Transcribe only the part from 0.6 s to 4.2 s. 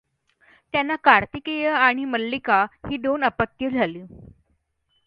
त्यांना कार्तिकेय आणि मल्लिका ही दोन अपत्ये झाली.